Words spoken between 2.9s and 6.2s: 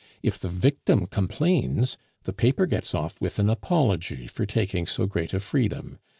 off with an apology for taking so great a freedom.